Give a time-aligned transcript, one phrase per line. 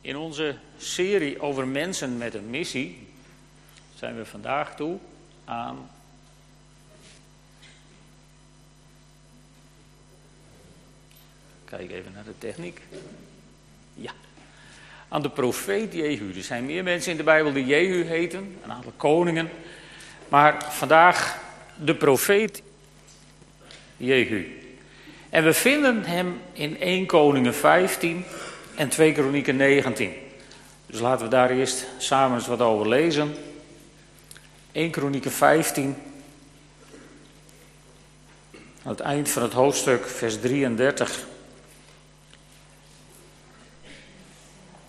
[0.00, 3.08] In onze serie over mensen met een missie
[3.94, 4.98] zijn we vandaag toe
[5.44, 5.90] aan.
[11.64, 12.80] Kijk even naar de techniek.
[13.94, 14.12] Ja.
[15.08, 16.32] Aan de profeet Jehu.
[16.36, 19.50] Er zijn meer mensen in de Bijbel die Jehu heten, een aantal koningen.
[20.28, 21.38] Maar vandaag
[21.76, 22.62] de profeet
[23.96, 24.58] Jehu.
[25.30, 28.24] En we vinden hem in 1 Koningen 15
[28.80, 30.12] en 2 Kronieken 19.
[30.86, 33.34] Dus laten we daar eerst samen eens wat over lezen.
[34.72, 35.96] 1 Kronieken 15.
[38.52, 41.26] Aan het eind van het hoofdstuk, vers 33.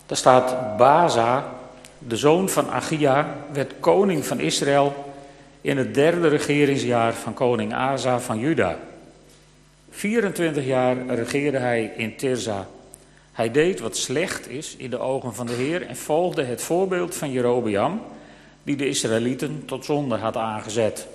[0.06, 1.52] Daar staat Baza,
[1.98, 5.14] de zoon van Achia, werd koning van Israël
[5.60, 8.78] in het derde regeringsjaar van koning Asa van Juda.
[9.90, 12.66] 24 jaar regeerde hij in Tirza.
[13.32, 17.14] Hij deed wat slecht is in de ogen van de Heer en volgde het voorbeeld
[17.14, 18.02] van Jerobeam,
[18.62, 21.06] die de Israëlieten tot zonde had aangezet.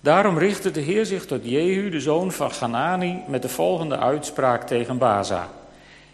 [0.00, 4.66] Daarom richtte de Heer zich tot Jehu, de zoon van Ganani, met de volgende uitspraak
[4.66, 5.50] tegen Baza.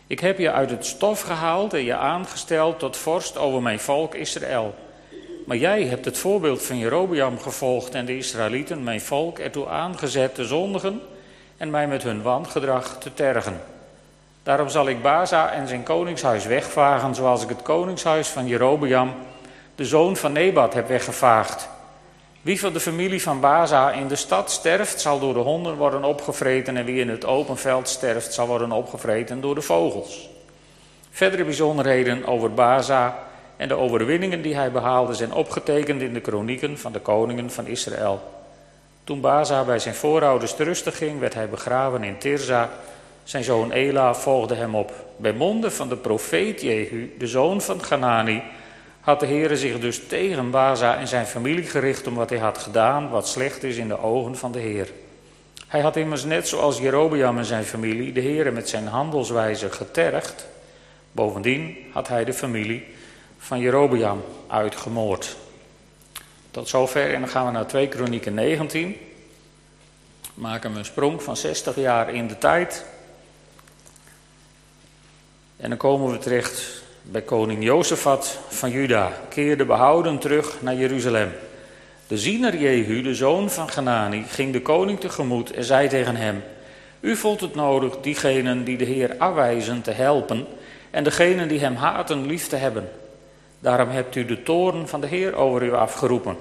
[0.07, 4.15] Ik heb je uit het stof gehaald en je aangesteld tot vorst over mijn volk
[4.15, 4.75] Israël.
[5.47, 10.35] Maar jij hebt het voorbeeld van Jerobeam gevolgd en de Israëlieten, mijn volk, ertoe aangezet
[10.35, 11.01] te zondigen
[11.57, 13.61] en mij met hun wangedrag te tergen.
[14.43, 19.15] Daarom zal ik Baza en zijn koningshuis wegvagen, zoals ik het koningshuis van Jerobeam,
[19.75, 21.69] de zoon van Nebat, heb weggevaagd.
[22.43, 26.05] Wie van de familie van Baza in de stad sterft, zal door de honden worden
[26.05, 30.29] opgevreten, en wie in het open veld sterft, zal worden opgevreten door de vogels.
[31.11, 33.19] Verdere bijzonderheden over Baza
[33.57, 37.67] en de overwinningen die hij behaalde zijn opgetekend in de kronieken van de koningen van
[37.67, 38.23] Israël.
[39.05, 42.71] Toen Baza bij zijn voorouders te rusten ging, werd hij begraven in Tirza.
[43.25, 44.93] Zijn zoon Ela volgde hem op.
[45.17, 48.43] Bij monden van de profeet Jehu, de zoon van Ganani,
[49.01, 52.59] had de Heere zich dus tegen Baza en zijn familie gericht om wat hij had
[52.59, 54.89] gedaan, wat slecht is in de ogen van de Heer.
[55.67, 60.47] Hij had immers net zoals Jerobeam en zijn familie de Heere met zijn handelswijze getergd.
[61.13, 62.85] Bovendien had hij de familie
[63.39, 65.37] van Jerobeam uitgemoord.
[66.51, 68.97] Tot zover en dan gaan we naar 2 Kronieken 19.
[70.35, 72.85] Maken we een sprong van 60 jaar in de tijd.
[75.63, 79.13] En dan komen we terecht bij koning Jozefat van Juda.
[79.29, 81.33] Keerde behouden terug naar Jeruzalem.
[82.07, 86.43] De ziener Jehu, de zoon van Ganani, ging de koning tegemoet en zei tegen hem...
[87.01, 90.47] U vond het nodig diegenen die de Heer afwijzen te helpen...
[90.91, 92.89] en degenen die hem haten lief te hebben...
[93.59, 96.37] Daarom hebt u de toren van de Heer over u afgeroepen.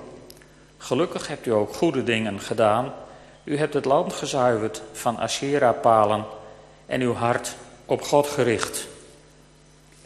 [0.78, 2.94] Gelukkig hebt u ook goede dingen gedaan.
[3.44, 6.26] U hebt het land gezuiverd van Asherah-palen
[6.86, 7.56] en uw hart
[7.86, 8.90] op God gericht.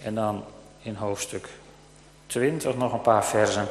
[0.05, 0.43] En dan
[0.81, 1.47] in hoofdstuk
[2.25, 3.67] 20 nog een paar versen.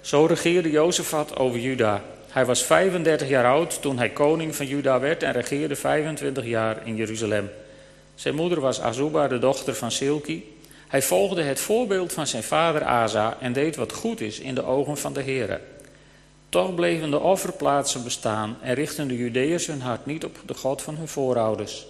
[0.00, 2.02] Zo regeerde Jozefat over Juda.
[2.28, 6.86] Hij was 35 jaar oud toen hij koning van Juda werd en regeerde 25 jaar
[6.86, 7.50] in Jeruzalem.
[8.14, 10.56] Zijn moeder was Azuba, de dochter van Silki.
[10.88, 14.64] Hij volgde het voorbeeld van zijn vader Asa en deed wat goed is in de
[14.64, 15.60] ogen van de Heere.
[16.48, 20.82] Toch bleven de offerplaatsen bestaan en richtten de Judeërs hun hart niet op de God
[20.82, 21.86] van hun voorouders.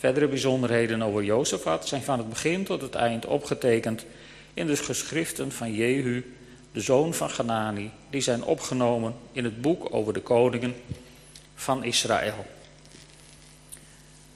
[0.00, 4.04] Verdere bijzonderheden over Jozefat zijn van het begin tot het eind opgetekend
[4.54, 6.24] in de geschriften van Jehu,
[6.72, 10.74] de zoon van Ganani, die zijn opgenomen in het boek over de koningen
[11.54, 12.46] van Israël.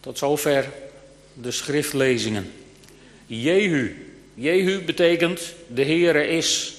[0.00, 0.72] Tot zover
[1.32, 2.52] de schriftlezingen.
[3.26, 3.96] Jehu.
[4.34, 6.74] Jehu betekent de Heere is.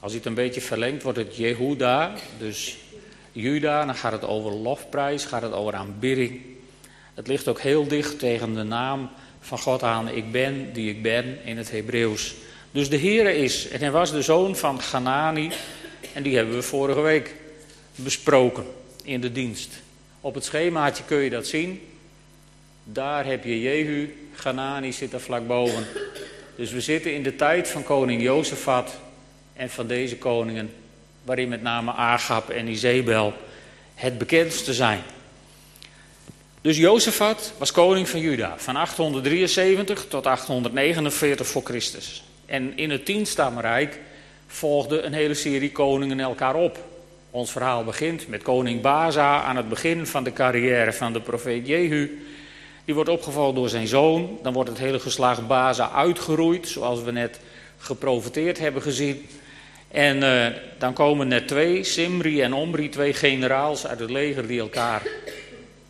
[0.00, 2.14] Als je het een beetje verlengt, wordt het Jehuda.
[2.38, 2.76] Dus
[3.32, 6.53] Juda, dan gaat het over lofprijs, gaat het over aanbidding.
[7.14, 9.10] Het ligt ook heel dicht tegen de naam
[9.40, 10.08] van God aan.
[10.08, 12.34] Ik ben die ik ben in het Hebreeuws.
[12.70, 13.68] Dus de Heere is.
[13.68, 15.50] En hij was de zoon van Ganani.
[16.12, 17.34] En die hebben we vorige week
[17.94, 18.64] besproken
[19.02, 19.70] in de dienst.
[20.20, 21.80] Op het schemaatje kun je dat zien.
[22.84, 25.86] Daar heb je Jehu, Ganani zit er vlak boven.
[26.56, 28.98] Dus we zitten in de tijd van koning Jozefat
[29.52, 30.72] en van deze koningen,
[31.22, 33.32] waarin met name Agab en Izebel
[33.94, 35.02] het bekendste zijn.
[36.64, 42.24] Dus Jozefat was koning van Juda van 873 tot 849 voor Christus.
[42.46, 44.00] En in het tienstammenrijk
[44.46, 46.78] volgde een hele serie koningen elkaar op.
[47.30, 51.66] Ons verhaal begint met koning Baza aan het begin van de carrière van de profeet
[51.66, 52.24] Jehu.
[52.84, 54.38] Die wordt opgevallen door zijn zoon.
[54.42, 57.40] Dan wordt het hele geslacht Baza uitgeroeid, zoals we net
[57.78, 59.26] geprofiteerd hebben gezien.
[59.88, 60.46] En uh,
[60.78, 65.02] dan komen er twee, Simri en Omri, twee generaals uit het leger die elkaar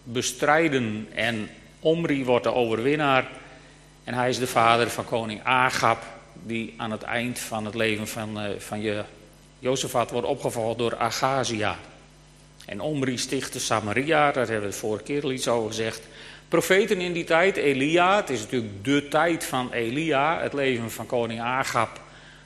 [0.04, 1.08] bestrijden.
[1.14, 1.48] En
[1.80, 3.28] Omri wordt de overwinnaar.
[4.04, 6.02] En hij is de vader van koning Agab,
[6.42, 9.04] die aan het eind van het leven van, uh, van je,
[9.58, 11.78] Jozefat wordt opgevolgd door Agazia.
[12.66, 16.02] En Omri stichtte Samaria, daar hebben we vorige keer al iets over gezegd.
[16.48, 20.40] Profeten in die tijd, Elia, het is natuurlijk de tijd van Elia.
[20.40, 22.00] Het leven van koning Agab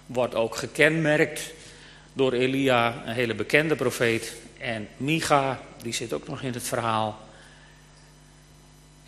[0.06, 1.52] wordt ook gekenmerkt
[2.12, 4.37] door Elia, een hele bekende profeet.
[4.58, 7.28] En Micha, die zit ook nog in het verhaal.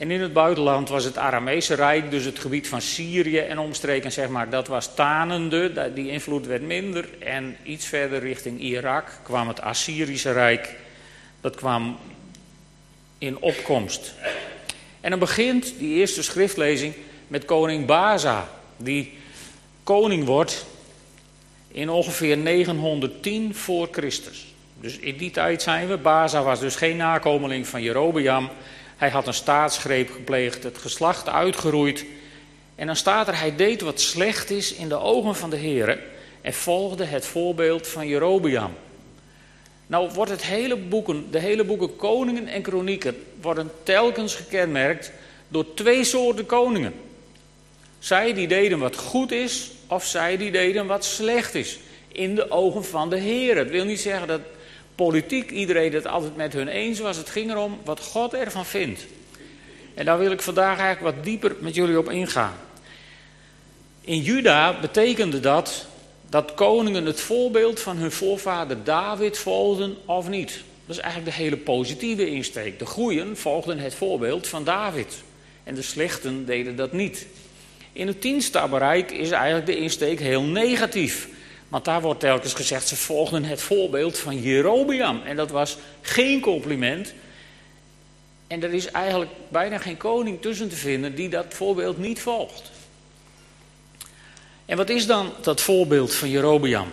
[0.00, 4.12] En in het buitenland was het Aramese Rijk, dus het gebied van Syrië en omstreken,
[4.12, 5.92] zeg maar, dat was tanende.
[5.94, 7.08] Die invloed werd minder.
[7.18, 10.76] En iets verder richting Irak kwam het Assyrische Rijk.
[11.40, 11.98] Dat kwam
[13.18, 14.14] in opkomst.
[15.00, 16.94] En dan begint die eerste schriftlezing
[17.26, 19.12] met koning Baza, die
[19.84, 20.66] koning wordt
[21.68, 24.54] in ongeveer 910 voor Christus.
[24.80, 25.96] Dus in die tijd zijn we.
[25.96, 28.50] Baza was dus geen nakomeling van Jerobeam.
[29.00, 32.04] Hij had een staatsgreep gepleegd, het geslacht uitgeroeid.
[32.74, 35.98] En dan staat er, hij deed wat slecht is in de ogen van de Heer
[36.40, 38.74] en volgde het voorbeeld van Jerobeam.
[39.86, 45.12] Nou wordt het hele boeken, de hele boeken koningen en kronieken worden telkens gekenmerkt
[45.48, 46.94] door twee soorten koningen.
[47.98, 51.78] Zij die deden wat goed is, of zij die deden wat slecht is.
[52.08, 53.56] In de ogen van de Heer.
[53.56, 54.40] Het wil niet zeggen dat
[55.06, 57.16] politiek iedereen het altijd met hun eens was.
[57.16, 59.06] Het ging erom wat God ervan vindt.
[59.94, 62.56] En daar wil ik vandaag eigenlijk wat dieper met jullie op ingaan.
[64.00, 65.86] In Juda betekende dat
[66.28, 70.62] dat koningen het voorbeeld van hun voorvader David volgden of niet.
[70.86, 72.78] Dat is eigenlijk de hele positieve insteek.
[72.78, 75.22] De goeien volgden het voorbeeld van David.
[75.64, 77.26] En de slechten deden dat niet.
[77.92, 81.28] In het tienstabberijk is eigenlijk de insteek heel negatief.
[81.70, 85.22] Want daar wordt telkens gezegd, ze volgden het voorbeeld van Jerobeam.
[85.22, 87.14] En dat was geen compliment.
[88.46, 92.70] En er is eigenlijk bijna geen koning tussen te vinden die dat voorbeeld niet volgt.
[94.66, 96.88] En wat is dan dat voorbeeld van Jerobeam?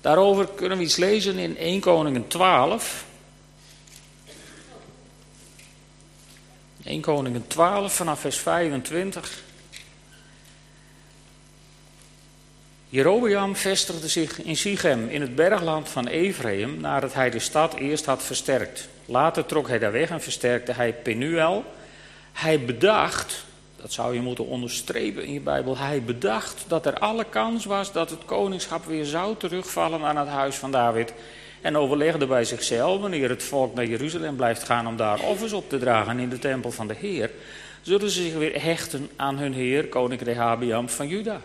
[0.00, 3.04] Daarover kunnen we iets lezen in 1 Koningen 12.
[6.84, 9.42] 1 Koningen 12 vanaf vers 25.
[12.88, 18.04] Jerobeam vestigde zich in Sichem in het bergland van Ephraim nadat hij de stad eerst
[18.04, 18.88] had versterkt.
[19.04, 21.64] Later trok hij daar weg en versterkte hij Penuel.
[22.32, 23.44] Hij bedacht,
[23.76, 27.92] dat zou je moeten onderstrepen in je Bijbel, hij bedacht dat er alle kans was
[27.92, 31.12] dat het koningschap weer zou terugvallen aan het huis van David.
[31.60, 35.68] En overlegde bij zichzelf, wanneer het volk naar Jeruzalem blijft gaan om daar offers op
[35.68, 37.30] te dragen in de tempel van de Heer,
[37.82, 41.40] zullen ze zich weer hechten aan hun heer, koning Rehabiam van Juda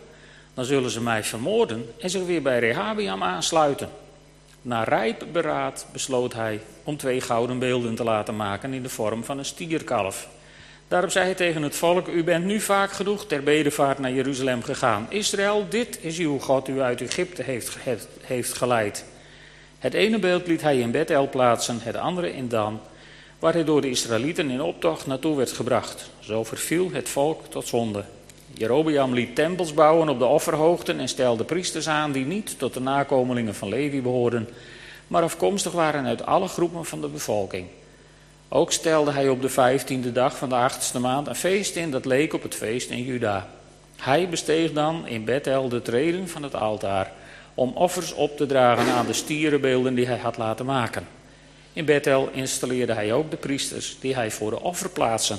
[0.59, 3.89] dan zullen ze mij vermoorden en zich weer bij Rehabiam aansluiten.
[4.61, 9.23] Na rijp beraad besloot hij om twee gouden beelden te laten maken in de vorm
[9.23, 10.27] van een stierkalf.
[10.87, 14.63] Daarop zei hij tegen het volk: U bent nu vaak genoeg ter bedevaart naar Jeruzalem
[14.63, 15.05] gegaan.
[15.09, 17.77] Israël, dit is uw God, u uit Egypte heeft,
[18.21, 19.05] heeft geleid.
[19.77, 22.79] Het ene beeld liet hij in Bethel plaatsen, het andere in Dan,
[23.39, 26.09] waar hij door de Israëlieten in optocht naartoe werd gebracht.
[26.19, 28.03] Zo verviel het volk tot zonde.
[28.53, 32.79] Jerobeam liet tempels bouwen op de offerhoogten en stelde priesters aan die niet tot de
[32.79, 34.49] nakomelingen van Levi behoorden,
[35.07, 37.67] maar afkomstig waren uit alle groepen van de bevolking.
[38.49, 42.05] Ook stelde hij op de vijftiende dag van de achtste maand een feest in dat
[42.05, 43.49] leek op het feest in Juda.
[43.97, 47.11] Hij besteeg dan in Bethel de treden van het altaar
[47.53, 51.07] om offers op te dragen aan de stierenbeelden die hij had laten maken.
[51.73, 55.37] In Bethel installeerde hij ook de priesters die hij voor de offerplaatsen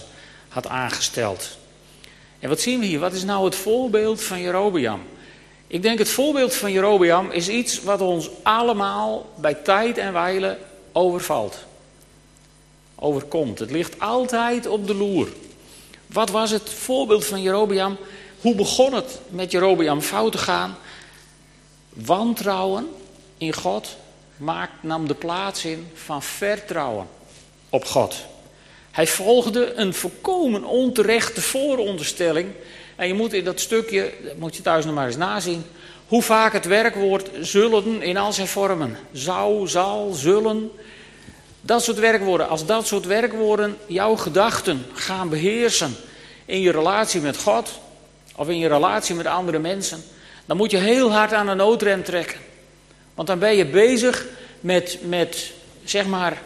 [0.49, 1.59] had aangesteld.
[2.41, 2.99] En wat zien we hier?
[2.99, 5.01] Wat is nou het voorbeeld van Jerobeam?
[5.67, 10.59] Ik denk het voorbeeld van Jerobeam is iets wat ons allemaal bij tijd en wijle
[10.93, 11.59] overvalt.
[12.95, 13.59] Overkomt.
[13.59, 15.29] Het ligt altijd op de loer.
[16.07, 17.97] Wat was het voorbeeld van Jerobeam?
[18.41, 20.77] Hoe begon het met Jerobeam fout te gaan?
[21.89, 22.89] Wantrouwen
[23.39, 23.97] in God
[24.37, 27.07] maakt, nam de plaats in van vertrouwen
[27.69, 28.15] op God.
[28.91, 32.49] Hij volgde een volkomen onterechte vooronderstelling.
[32.97, 35.65] En je moet in dat stukje, dat moet je thuis nog maar eens nazien,
[36.09, 38.97] hoe vaak het werkwoord zullen in al zijn vormen.
[39.13, 40.71] Zou, zal, zullen.
[41.61, 42.49] Dat soort werkwoorden.
[42.49, 45.97] Als dat soort werkwoorden jouw gedachten gaan beheersen
[46.45, 47.81] in je relatie met God
[48.37, 50.03] of in je relatie met andere mensen,
[50.47, 52.39] dan moet je heel hard aan de noodrem trekken.
[53.15, 54.27] Want dan ben je bezig
[54.61, 55.53] met, met
[55.85, 56.43] zeg maar,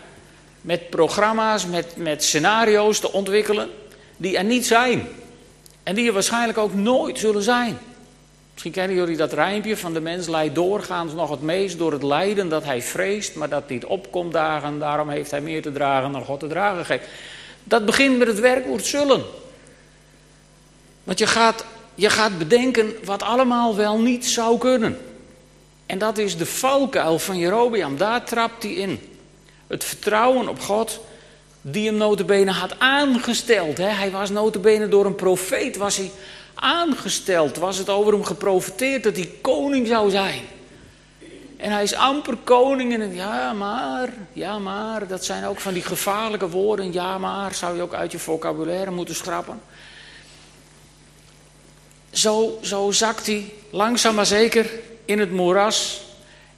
[0.65, 3.71] met programma's, met, met scenario's te ontwikkelen
[4.17, 5.09] die er niet zijn.
[5.83, 7.79] En die er waarschijnlijk ook nooit zullen zijn.
[8.53, 12.03] Misschien kennen jullie dat rijmpje van de mens leidt doorgaans nog het meest door het
[12.03, 16.13] lijden dat hij vreest, maar dat niet opkomt dagen, daarom heeft hij meer te dragen
[16.13, 17.09] dan God te dragen geeft.
[17.65, 19.23] Dat begint met het werkwoord zullen.
[21.05, 24.99] Want je gaat, je gaat bedenken wat allemaal wel niet zou kunnen.
[25.87, 27.97] En dat is de valkuil van Jerobeam.
[27.97, 29.14] Daar trapt hij in.
[29.67, 31.01] Het vertrouwen op God
[31.61, 33.79] die hem notabene had aangesteld.
[33.79, 33.89] Hè?
[33.89, 36.11] Hij was notabene door een profeet was hij
[36.55, 37.57] aangesteld.
[37.57, 40.43] Was het over hem geprofeteerd dat hij koning zou zijn.
[41.57, 45.07] En hij is amper koning en ja maar, ja maar.
[45.07, 46.93] Dat zijn ook van die gevaarlijke woorden.
[46.93, 49.61] Ja maar, zou je ook uit je vocabulaire moeten schrappen.
[52.11, 54.71] Zo, zo zakt hij langzaam maar zeker
[55.05, 56.03] in het moeras.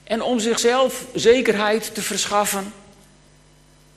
[0.03, 2.73] En om zichzelf zekerheid te verschaffen,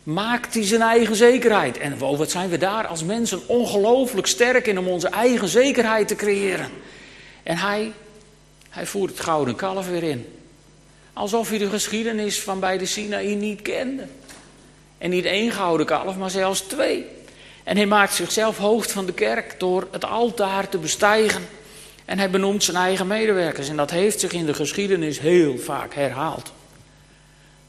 [0.02, 1.78] maakt hij zijn eigen zekerheid.
[1.78, 6.14] En wat zijn we daar als mensen ongelooflijk sterk in om onze eigen zekerheid te
[6.14, 6.70] creëren.
[7.42, 7.92] En hij,
[8.70, 10.26] hij voert het gouden kalf weer in.
[11.12, 14.06] Alsof hij de geschiedenis van bij de Sinaï niet kende.
[14.98, 17.06] En niet één gouden kalf, maar zelfs twee.
[17.64, 21.48] En hij maakt zichzelf hoofd van de kerk door het altaar te bestijgen.
[22.04, 23.68] En hij benoemt zijn eigen medewerkers.
[23.68, 26.52] En dat heeft zich in de geschiedenis heel vaak herhaald.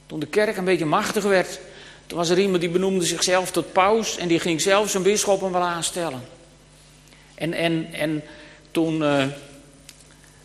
[0.06, 1.60] Toen de kerk een beetje machtig werd,
[2.12, 5.52] toen was er iemand die benoemde zichzelf tot paus en die ging zelf zijn bisschoppen
[5.52, 6.22] wel aanstellen.
[7.36, 8.24] En, en, en
[8.72, 9.26] toen, uh,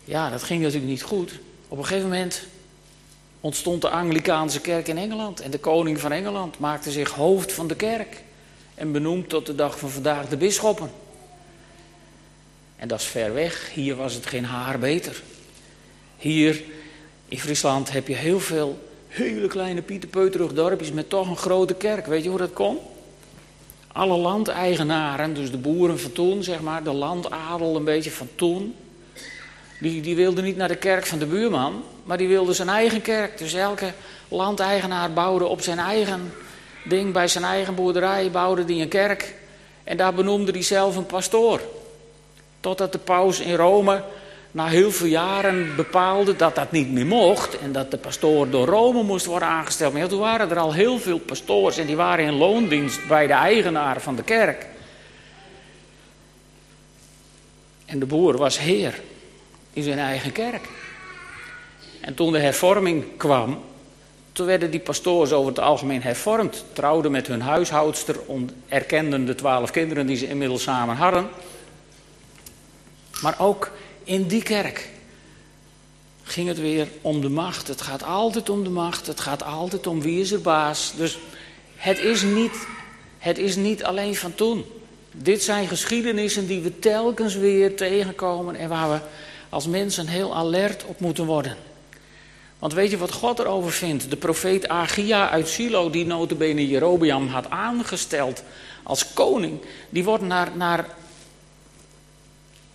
[0.03, 1.31] ja, dat ging natuurlijk niet goed.
[1.67, 2.41] Op een gegeven moment
[3.41, 5.39] ontstond de Anglikaanse kerk in Engeland.
[5.39, 8.23] En de koning van Engeland maakte zich hoofd van de kerk.
[8.75, 10.91] En benoemd tot de dag van vandaag de bisschoppen.
[12.75, 13.73] En dat is ver weg.
[13.73, 15.21] Hier was het geen haar beter.
[16.17, 16.63] Hier
[17.27, 18.86] in Friesland heb je heel veel
[19.17, 22.05] hele kleine pieterpeuterig dorpjes met toch een grote kerk.
[22.05, 22.79] Weet je hoe dat komt?
[23.91, 28.75] Alle landeigenaren, dus de boeren van toen, zeg maar, de landadel een beetje van toen,
[29.79, 33.01] die, die wilden niet naar de kerk van de buurman, maar die wilden zijn eigen
[33.01, 33.37] kerk.
[33.37, 33.93] Dus elke
[34.27, 36.33] landeigenaar bouwde op zijn eigen
[36.83, 39.35] ding, bij zijn eigen boerderij, bouwde die een kerk.
[39.83, 41.61] En daar benoemde hij zelf een pastoor.
[42.59, 44.03] Totdat de paus in Rome
[44.57, 48.67] na heel veel jaren bepaalde dat dat niet meer mocht en dat de pastoor door
[48.67, 49.93] Rome moest worden aangesteld.
[49.93, 53.33] Maar toen waren er al heel veel pastoors en die waren in loondienst bij de
[53.33, 54.65] eigenaar van de kerk.
[57.85, 59.01] En de boer was heer
[59.73, 60.69] in zijn eigen kerk.
[62.01, 63.63] En toen de hervorming kwam,
[64.31, 68.19] toen werden die pastoors over het algemeen hervormd, trouwden met hun huishoudster,
[68.67, 71.27] erkenden de twaalf kinderen die ze inmiddels samen hadden.
[73.21, 73.71] Maar ook
[74.07, 74.89] in die kerk
[76.23, 77.67] ging het weer om de macht.
[77.67, 79.07] Het gaat altijd om de macht.
[79.07, 80.93] Het gaat altijd om wie is er baas.
[80.95, 81.17] Dus
[81.75, 82.67] het is niet,
[83.17, 84.65] het is niet alleen van toen.
[85.11, 88.99] Dit zijn geschiedenissen die we telkens weer tegenkomen en waar we
[89.49, 91.55] als mensen heel alert op moeten worden.
[92.59, 94.09] Want weet je wat God erover vindt?
[94.09, 98.43] De profeet Agia uit Silo, die notabene Jerobeam had aangesteld
[98.83, 99.59] als koning,
[99.89, 100.85] die wordt naar, naar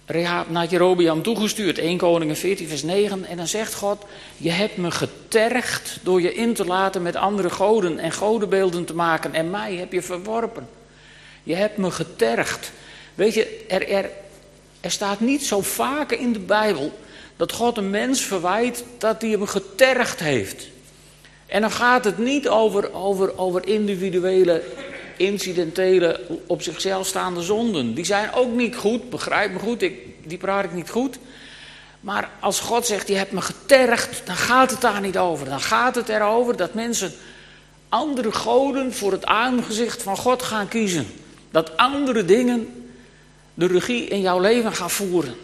[0.07, 1.79] Rehab naar Jerobeam toegestuurd.
[1.79, 3.25] 1 Koningen 14 vers 9.
[3.25, 4.05] En dan zegt God,
[4.37, 8.95] je hebt me getergd door je in te laten met andere goden en godenbeelden te
[8.95, 9.35] maken.
[9.35, 10.69] En mij heb je verworpen.
[11.43, 12.73] Je hebt me getergd.
[13.15, 14.11] Weet je, er, er,
[14.81, 16.93] er staat niet zo vaak in de Bijbel
[17.37, 20.67] dat God een mens verwijt dat hij hem getergd heeft.
[21.47, 24.63] En dan gaat het niet over, over, over individuele
[25.27, 27.95] incidentele, op zichzelf staande zonden.
[27.95, 31.19] Die zijn ook niet goed, begrijp me goed, ik, die praat ik niet goed.
[32.01, 35.49] Maar als God zegt, je hebt me getergd, dan gaat het daar niet over.
[35.49, 37.13] Dan gaat het erover dat mensen
[37.89, 41.07] andere goden voor het aangezicht van God gaan kiezen.
[41.51, 42.89] Dat andere dingen
[43.55, 45.35] de regie in jouw leven gaan voeren.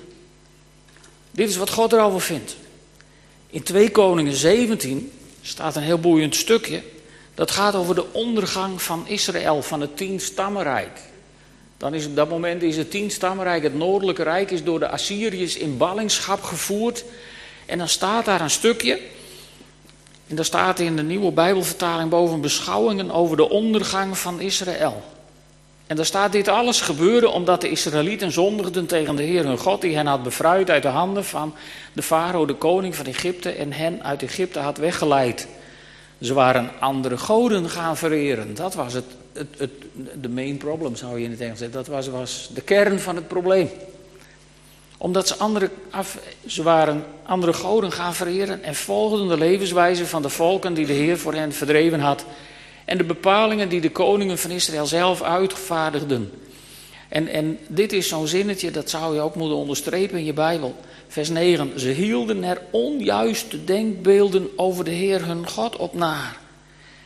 [1.31, 2.57] Dit is wat God erover vindt.
[3.51, 6.83] In 2 Koningen 17 staat een heel boeiend stukje.
[7.39, 11.01] Dat gaat over de ondergang van Israël, van het tienstammenrijk.
[11.77, 15.57] Dan is op dat moment is het tienstammenrijk, het noordelijke rijk, is door de Assyriërs
[15.57, 17.05] in ballingschap gevoerd.
[17.67, 19.01] En dan staat daar een stukje.
[20.27, 25.03] En daar staat in de nieuwe Bijbelvertaling boven beschouwingen over de ondergang van Israël.
[25.87, 29.81] En daar staat dit alles gebeurde omdat de Israëlieten zondigden tegen de Heer hun God,
[29.81, 31.55] die hen had bevrijd uit de handen van
[31.93, 35.49] de farao, de koning van Egypte, en hen uit Egypte had weggeleid.
[36.21, 38.55] Ze waren andere goden gaan vereren.
[38.55, 39.71] Dat was het, het, het
[40.21, 41.77] de main problem, zou je in het Engels zeggen.
[41.77, 43.71] Dat was, was de kern van het probleem.
[44.97, 50.23] Omdat ze, andere, af, ze waren andere goden gaan vereren en volgden de levenswijze van
[50.23, 52.25] de volken die de Heer voor hen verdreven had.
[52.85, 56.33] En de bepalingen die de koningen van Israël zelf uitvaardigden.
[57.09, 60.77] En, en dit is zo'n zinnetje, dat zou je ook moeten onderstrepen in je Bijbel.
[61.09, 61.81] Vers 9.
[61.81, 66.33] Ze hielden er onjuiste denkbeelden over de Heer hun God op na.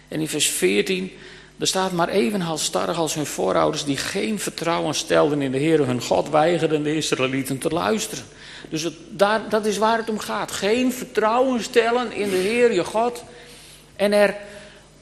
[0.08, 1.12] En in vers 14,
[1.58, 5.86] Er staat maar even halstarrig als hun voorouders die geen vertrouwen stelden in de Heer,
[5.86, 8.24] hun God weigerden de Israëlieten te luisteren.
[8.68, 10.52] Dus daar, dat is waar het om gaat.
[10.52, 13.24] Geen vertrouwen stellen in de Heer, je God.
[13.96, 14.36] En er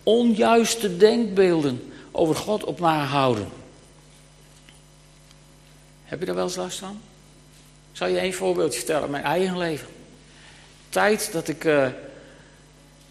[0.02, 3.48] onjuiste denkbeelden over God op nahouden.
[6.04, 7.00] Heb je daar wel eens last van?
[7.90, 9.88] Ik zal je één voorbeeldje vertellen, mijn eigen leven.
[10.88, 11.86] Tijd dat ik uh,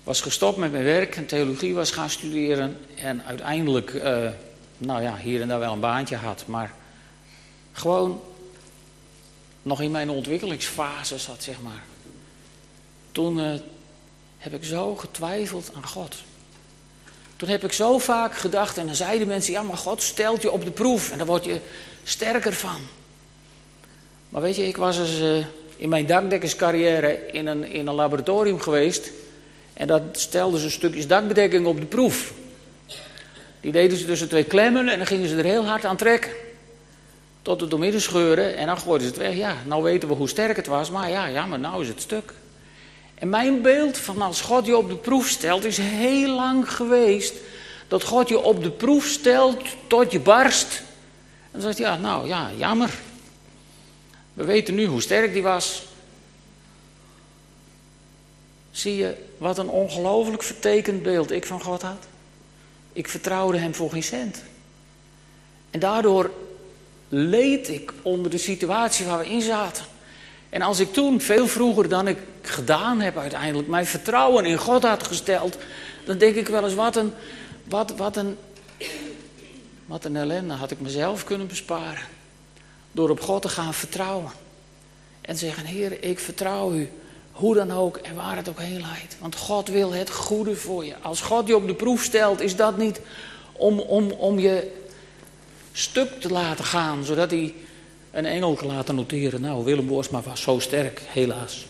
[0.04, 2.78] was gestopt met mijn werk en theologie was gaan studeren.
[2.96, 4.30] En uiteindelijk, uh,
[4.78, 6.44] nou ja, hier en daar wel een baantje had.
[6.48, 6.74] Maar
[7.72, 8.22] gewoon
[9.62, 11.84] nog in mijn ontwikkelingsfase zat, zeg maar.
[13.12, 13.54] Toen uh,
[14.38, 16.16] heb ik zo getwijfeld aan God.
[17.36, 20.52] Toen heb ik zo vaak gedacht en dan zeiden mensen, ja maar God stelt je
[20.52, 21.62] op de proef en daar word je
[22.04, 22.82] sterker van.
[24.30, 25.46] Maar weet je, ik was eens uh,
[25.78, 29.12] in mijn dakdekkerscarrière in een, in een laboratorium geweest.
[29.74, 32.34] En dat stelde ze stukjes dakbedekking op de proef.
[33.62, 36.32] Die deden ze tussen twee klemmen en dan gingen ze er heel hard aan trekken.
[37.42, 39.36] Tot het doormidden scheuren en dan gooiden ze het weg.
[39.36, 42.02] Ja, nou weten we hoe sterk het was, maar ja, ja, maar nou is het
[42.02, 42.34] stuk.
[43.16, 47.34] En mijn beeld van als God je op de proef stelt is heel lang geweest
[47.88, 50.82] dat God je op de proef stelt tot je barst.
[51.52, 52.90] En dan zegt hij, ja, nou ja, jammer.
[54.40, 55.86] We weten nu hoe sterk die was.
[58.72, 62.08] Zie je wat een ongelooflijk vertekend beeld ik van God had?
[62.94, 64.44] Ik vertrouwde hem voor geen cent.
[65.70, 66.32] En daardoor
[67.10, 69.86] leed ik onder de situatie waar we in zaten.
[70.50, 74.84] En als ik toen, veel vroeger dan ik gedaan heb uiteindelijk, mijn vertrouwen in God
[74.84, 75.58] had gesteld,
[76.06, 77.14] dan denk ik wel eens, wat een,
[77.64, 78.38] wat, wat een,
[79.86, 82.18] wat een ellende had ik mezelf kunnen besparen.
[83.00, 84.32] Door op God te gaan vertrouwen.
[85.22, 86.90] En zeggen, Heer, ik vertrouw u.
[87.32, 89.18] Hoe dan ook en waar het ook heen leidt.
[89.20, 90.96] Want God wil het goede voor je.
[91.02, 93.02] Als God je op de proef stelt, is dat niet
[93.52, 94.72] om, om, om je
[95.72, 97.04] stuk te laten gaan.
[97.04, 97.54] Zodat hij
[98.12, 99.42] een engel kan laten noteren.
[99.42, 101.66] Nou, Willem Boersma was zo sterk, helaas.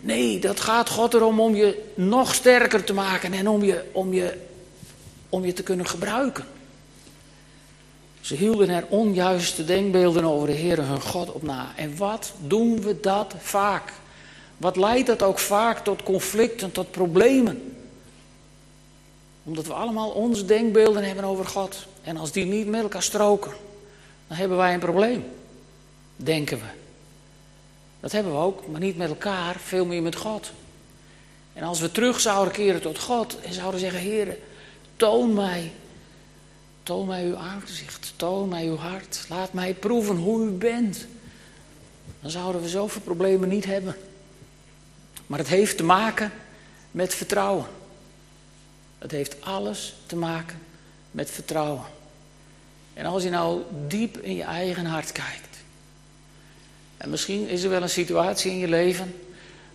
[0.00, 4.12] Nee, dat gaat God erom om je nog sterker te maken en om je, om
[4.12, 4.38] je,
[5.28, 6.44] om je te kunnen gebruiken.
[8.22, 11.72] Ze hielden er onjuiste denkbeelden over de Heer hun God op na.
[11.76, 13.92] En wat doen we dat vaak?
[14.56, 17.74] Wat leidt dat ook vaak tot conflicten, tot problemen?
[19.44, 21.86] Omdat we allemaal onze denkbeelden hebben over God.
[22.02, 23.52] En als die niet met elkaar stroken,
[24.28, 25.24] dan hebben wij een probleem.
[26.16, 26.66] Denken we.
[28.00, 30.50] Dat hebben we ook, maar niet met elkaar, veel meer met God.
[31.52, 34.36] En als we terug zouden keren tot God en zouden zeggen: Heer,
[34.96, 35.72] toon mij
[36.82, 39.24] Toon mij uw aangezicht, toon mij uw hart.
[39.28, 41.06] Laat mij proeven hoe u bent.
[42.20, 43.96] Dan zouden we zoveel problemen niet hebben.
[45.26, 46.32] Maar het heeft te maken
[46.90, 47.66] met vertrouwen.
[48.98, 50.58] Het heeft alles te maken
[51.10, 51.84] met vertrouwen.
[52.94, 55.52] En als je nou diep in je eigen hart kijkt.
[56.96, 59.14] En misschien is er wel een situatie in je leven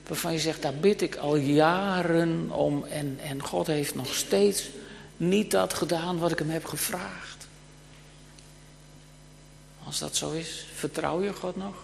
[0.08, 4.70] waarvan je zegt, daar bid ik al jaren om en, en God heeft nog steeds
[5.18, 7.48] niet dat gedaan wat ik hem heb gevraagd.
[9.84, 11.76] Als dat zo is, vertrouw je God nog?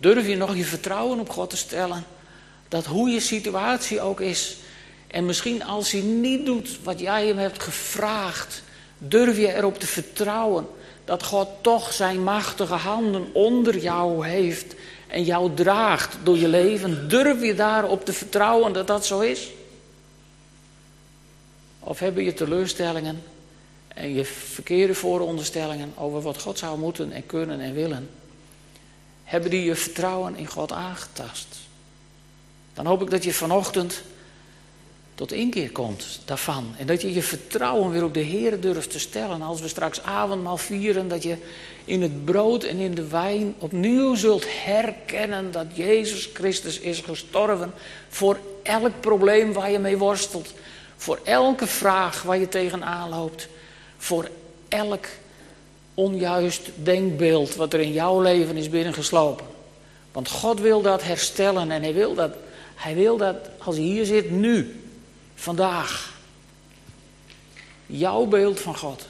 [0.00, 2.04] Durf je nog je vertrouwen op God te stellen?
[2.68, 4.56] Dat hoe je situatie ook is.
[5.06, 8.62] En misschien als hij niet doet wat jij hem hebt gevraagd.
[8.98, 10.66] Durf je erop te vertrouwen
[11.04, 14.74] dat God toch zijn machtige handen onder jou heeft.
[15.06, 17.08] En jou draagt door je leven.
[17.08, 19.48] Durf je daarop te vertrouwen dat dat zo is?
[21.88, 23.22] Of hebben je teleurstellingen
[23.88, 28.10] en je verkeerde vooronderstellingen over wat God zou moeten en kunnen en willen?
[29.24, 31.46] Hebben die je vertrouwen in God aangetast?
[32.74, 34.02] Dan hoop ik dat je vanochtend
[35.14, 36.74] tot inkeer komt daarvan.
[36.78, 39.42] En dat je je vertrouwen weer op de Heer durft te stellen.
[39.42, 41.36] Als we straks avondmaal vieren, dat je
[41.84, 47.72] in het brood en in de wijn opnieuw zult herkennen dat Jezus Christus is gestorven
[48.08, 50.54] voor elk probleem waar je mee worstelt.
[50.98, 53.48] Voor elke vraag waar je tegenaan loopt.
[53.98, 54.30] Voor
[54.68, 55.06] elk
[55.94, 59.46] onjuist denkbeeld wat er in jouw leven is binnengeslopen.
[60.12, 62.36] Want God wil dat herstellen en hij wil dat,
[62.74, 64.82] hij wil dat als hij hier zit nu,
[65.34, 66.16] vandaag.
[67.86, 69.06] Jouw beeld van God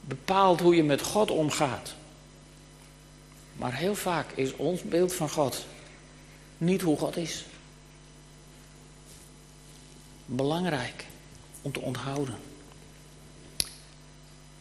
[0.00, 1.94] bepaalt hoe je met God omgaat.
[3.52, 5.64] Maar heel vaak is ons beeld van God
[6.58, 7.44] niet hoe God is.
[10.26, 11.04] Belangrijk
[11.66, 12.34] om te onthouden.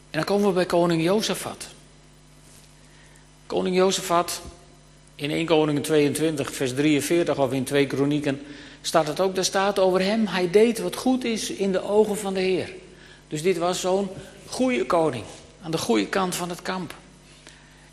[0.09, 1.67] En dan komen we bij koning Jozefat.
[3.45, 4.41] Koning Jozefat,
[5.15, 8.41] in 1 Koningen 22, vers 43 of in 2 Kronieken,
[8.81, 12.17] staat het ook, daar staat over hem, hij deed wat goed is in de ogen
[12.17, 12.73] van de Heer.
[13.27, 14.09] Dus dit was zo'n
[14.45, 15.23] goede koning,
[15.61, 16.95] aan de goede kant van het kamp.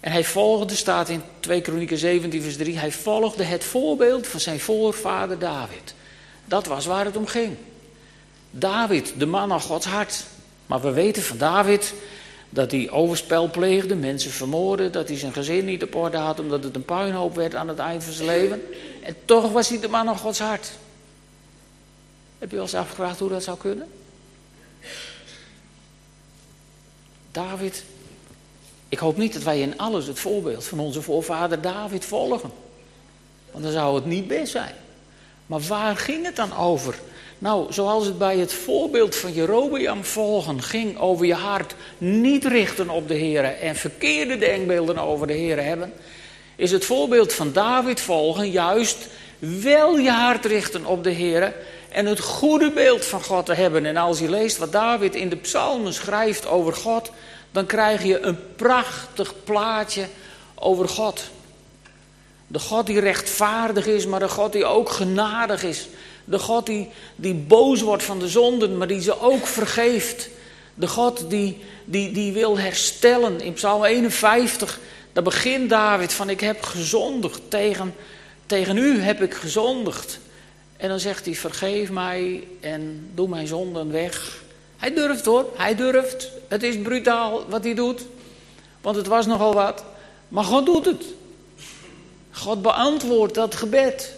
[0.01, 4.41] En hij volgde, staat in 2 Kronieken 17 vers 3, hij volgde het voorbeeld van
[4.41, 5.95] zijn voorvader David.
[6.45, 7.57] Dat was waar het om ging.
[8.55, 10.25] David, de man aan Gods hart.
[10.67, 11.95] Maar we weten van David
[12.49, 16.65] dat hij overspel pleegde, mensen vermoordde, dat hij zijn gezin niet op orde had omdat
[16.65, 18.63] het een puinhoop werd aan het eind van zijn leven.
[19.03, 20.71] En toch was hij de man aan Gods hart.
[22.39, 23.89] Heb je wel eens afgevraagd hoe dat zou kunnen?
[27.31, 27.85] David,
[28.89, 32.51] ik hoop niet dat wij in alles het voorbeeld van onze voorvader David volgen.
[33.51, 34.75] Want dan zou het niet best zijn.
[35.53, 36.95] Maar waar ging het dan over?
[37.39, 42.89] Nou, zoals het bij het voorbeeld van Jerobeam volgen ging over je hart niet richten
[42.89, 45.93] op de Heer en verkeerde denkbeelden over de Heer hebben,
[46.57, 51.55] is het voorbeeld van David volgen juist wel je hart richten op de Heer
[51.89, 53.87] en het goede beeld van God te hebben.
[53.87, 57.11] En als je leest wat David in de psalmen schrijft over God,
[57.51, 60.05] dan krijg je een prachtig plaatje
[60.55, 61.31] over God.
[62.53, 65.89] De God die rechtvaardig is, maar de God die ook genadig is.
[66.25, 70.29] De God die, die boos wordt van de zonden, maar die ze ook vergeeft.
[70.75, 73.41] De God die, die, die wil herstellen.
[73.41, 74.81] In Psalm 51,
[75.13, 77.41] daar begint David van ik heb gezondigd.
[77.49, 77.95] Tegen,
[78.47, 80.19] tegen u heb ik gezondigd.
[80.77, 84.43] En dan zegt hij vergeef mij en doe mijn zonden weg.
[84.77, 86.29] Hij durft hoor, hij durft.
[86.49, 88.01] Het is brutaal wat hij doet.
[88.81, 89.85] Want het was nogal wat.
[90.29, 91.05] Maar God doet het.
[92.33, 94.15] God beantwoordt dat gebed.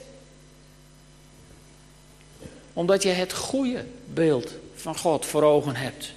[2.73, 6.13] Omdat je het goede beeld van God voor ogen hebt.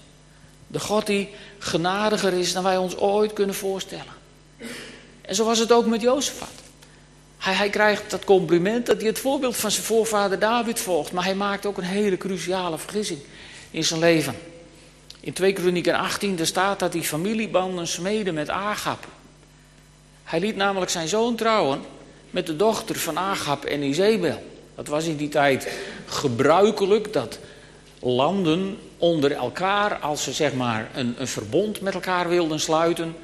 [0.67, 4.13] De God die genadiger is dan wij ons ooit kunnen voorstellen.
[5.21, 6.49] En zo was het ook met Jozefat.
[7.37, 11.11] Hij, hij krijgt dat compliment dat hij het voorbeeld van zijn voorvader David volgt.
[11.11, 13.19] Maar hij maakt ook een hele cruciale vergissing
[13.71, 14.35] in zijn leven.
[15.19, 19.07] In 2 Kronieken 18 daar staat dat hij familiebanden smeden met Agap.
[20.27, 21.81] Hij liet namelijk zijn zoon trouwen
[22.29, 24.43] met de dochter van Agap en Izebel.
[24.75, 27.39] Dat was in die tijd gebruikelijk dat
[27.99, 33.15] landen onder elkaar, als ze zeg maar een, een verbond met elkaar wilden sluiten,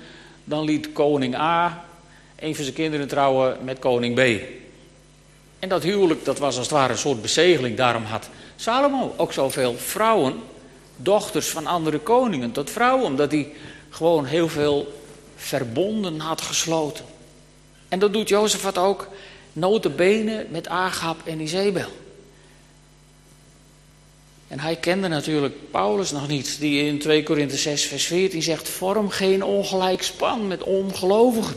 [0.43, 1.85] dan liet koning A
[2.39, 4.41] een van zijn kinderen trouwen met koning B.
[5.59, 7.77] En dat huwelijk, dat was als het ware een soort bezegeling.
[7.77, 10.39] Daarom had Salomo ook zoveel vrouwen,
[10.95, 13.05] dochters van andere koningen, tot vrouwen.
[13.05, 13.51] Omdat hij
[13.89, 15.01] gewoon heel veel
[15.35, 17.05] verbonden had gesloten.
[17.87, 19.07] En dat doet Jozefat ook,
[19.53, 21.89] notabene met Agap en Izebel.
[24.47, 28.69] En hij kende natuurlijk Paulus nog niet, die in 2 Korinthe 6 vers 14 zegt,
[28.69, 31.55] vorm geen ongelijk span met ongelovigen.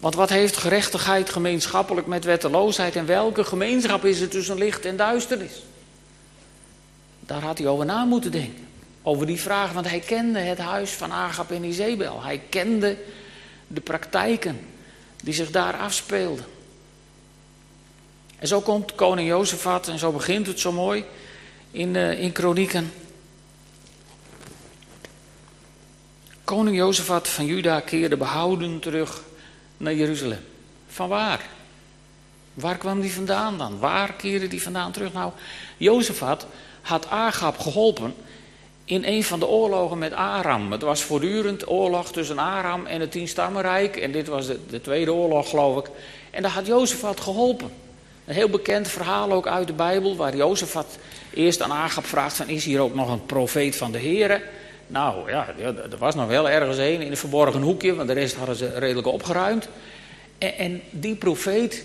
[0.00, 4.96] Want wat heeft gerechtigheid gemeenschappelijk met wetteloosheid en welke gemeenschap is er tussen licht en
[4.96, 5.62] duisternis?
[7.20, 8.63] Daar had hij over na moeten denken.
[9.06, 12.22] Over die vraag, want hij kende het huis van Agap en Izebel.
[12.22, 12.96] Hij kende
[13.66, 14.60] de praktijken
[15.22, 16.44] die zich daar afspeelden.
[18.38, 21.04] En zo komt koning Jozefat en zo begint het zo mooi
[21.70, 22.92] in, uh, in Kronieken.
[26.44, 29.22] Koning Jozefat van Juda keerde behouden terug
[29.76, 30.40] naar Jeruzalem.
[30.88, 31.48] Van waar?
[32.54, 33.78] Waar kwam die vandaan dan?
[33.78, 35.12] Waar keerde die vandaan terug?
[35.12, 35.32] Nou,
[35.76, 36.46] Jozefat
[36.80, 38.14] had Agab geholpen
[38.84, 40.72] in een van de oorlogen met Aram.
[40.72, 43.96] Het was voortdurend oorlog tussen Aram en het Tienstammenrijk.
[43.96, 45.90] En dit was de, de tweede oorlog, geloof ik.
[46.30, 47.70] En daar had Jozefat geholpen.
[48.24, 50.98] Een heel bekend verhaal ook uit de Bijbel, waar Jozefat
[51.34, 54.42] eerst aan Agab vraagt van, is hier ook nog een profeet van de Here?
[54.86, 55.54] Nou ja,
[55.90, 58.78] er was nog wel ergens een in een verborgen hoekje, want de rest hadden ze
[58.78, 59.68] redelijk opgeruimd.
[60.38, 61.84] En, en die profeet,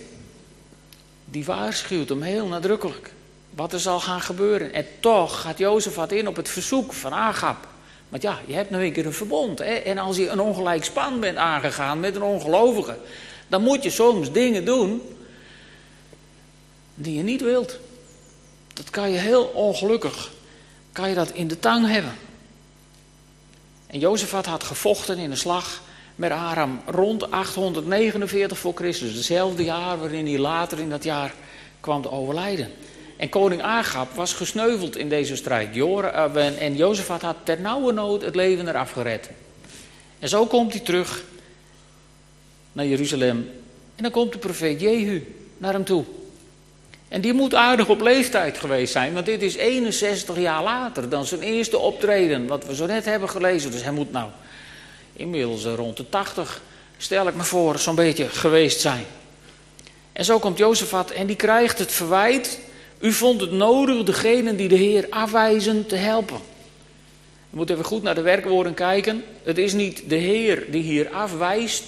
[1.26, 3.12] die waarschuwt hem heel nadrukkelijk
[3.50, 4.74] wat er zal gaan gebeuren.
[4.74, 7.68] En toch gaat Jozefat in op het verzoek van Agap.
[8.10, 9.60] Want ja, je hebt nu een keer een verbond.
[9.60, 9.74] Hè?
[9.74, 12.98] En als je een ongelijk span bent aangegaan met een ongelovige,
[13.48, 15.02] dan moet je soms dingen doen
[16.96, 17.80] die je niet wilt.
[18.74, 20.32] Dat kan je heel ongelukkig,
[20.92, 22.14] kan je dat in de tang hebben.
[23.88, 25.82] En Jozefat had gevochten in een slag
[26.16, 29.14] met Aram rond 849 voor Christus.
[29.14, 31.34] Hetzelfde jaar waarin hij later in dat jaar
[31.80, 32.72] kwam te overlijden.
[33.20, 35.76] En koning Agap was gesneuveld in deze strijd.
[35.76, 39.30] Eh, en Jozefat had ter nauwe nood het leven eraf gered.
[40.20, 41.24] En zo komt hij terug
[42.72, 43.50] naar Jeruzalem.
[43.96, 46.04] En dan komt de profeet Jehu naar hem toe.
[47.08, 51.26] En die moet aardig op leeftijd geweest zijn, want dit is 61 jaar later dan
[51.26, 53.72] zijn eerste optreden, wat we zo net hebben gelezen.
[53.72, 54.30] Dus hij moet nou
[55.14, 56.62] inmiddels rond de 80,
[56.98, 59.06] stel ik me voor, zo'n beetje geweest zijn.
[60.14, 62.60] En zo komt Jozefat en die krijgt het verwijt
[63.00, 66.40] U vond het nodig degenen die de Heer afwijzen te helpen.
[67.50, 69.24] We moeten even goed naar de werkwoorden kijken.
[69.44, 71.84] Het is niet de Heer die hier afwijst.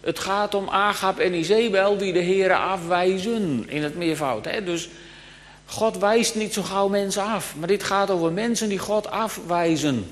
[0.00, 4.44] Het gaat om Agap en Izebel die de Heer afwijzen in het meervoud.
[4.44, 4.64] Hè?
[4.64, 4.88] Dus
[5.66, 7.54] God wijst niet zo gauw mensen af.
[7.58, 10.06] Maar dit gaat over mensen die God afwijzen.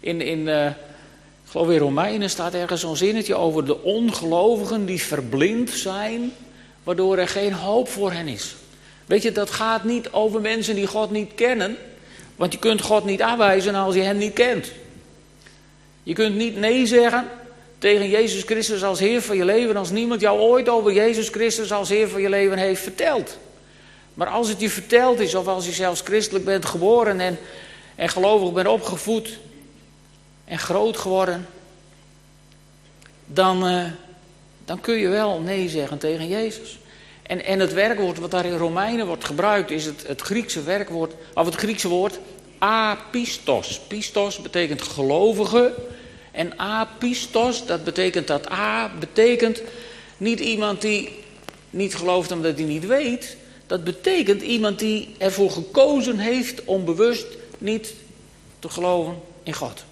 [0.00, 5.02] In, in uh, ik geloof in Romeinen staat ergens zo'n zinnetje over de ongelovigen die
[5.02, 6.32] verblind zijn,
[6.82, 8.54] waardoor er geen hoop voor hen is.
[9.06, 11.76] Weet je, dat gaat niet over mensen die God niet kennen.
[12.36, 14.72] Want je kunt God niet afwijzen als je hem niet kent.
[16.02, 17.28] Je kunt niet nee zeggen
[17.78, 21.72] tegen Jezus Christus als Heer van je leven als niemand jou ooit over Jezus Christus
[21.72, 23.38] als Heer van je leven heeft verteld.
[24.14, 27.38] Maar als het je verteld is, of als je zelfs christelijk bent geboren en,
[27.94, 29.38] en gelovig bent opgevoed
[30.44, 31.46] en groot geworden,
[33.26, 33.84] dan, uh,
[34.64, 36.78] dan kun je wel nee zeggen tegen Jezus.
[37.26, 41.14] En, en het werkwoord wat daar in Romeinen wordt gebruikt is het, het Griekse werkwoord,
[41.34, 42.18] of het Griekse woord
[42.58, 43.80] apistos.
[43.88, 45.74] Pistos betekent gelovige.
[46.32, 49.62] En apistos, dat betekent dat A betekent
[50.16, 51.08] niet iemand die
[51.70, 53.36] niet gelooft omdat hij niet weet.
[53.66, 57.26] Dat betekent iemand die ervoor gekozen heeft om bewust
[57.58, 57.94] niet
[58.58, 59.84] te geloven in God.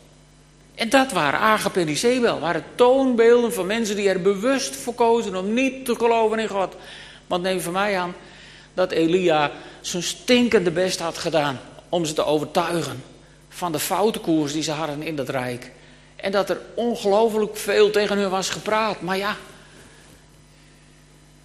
[0.74, 5.36] En dat waren Agap en Isabel, waren toonbeelden van mensen die er bewust voor kozen
[5.36, 6.74] om niet te geloven in God.
[7.26, 8.14] Want neem van mij aan
[8.74, 13.02] dat Elia zijn stinkende best had gedaan om ze te overtuigen
[13.48, 15.70] van de foute koers die ze hadden in dat rijk.
[16.16, 19.00] En dat er ongelooflijk veel tegen hun was gepraat.
[19.00, 19.36] Maar ja,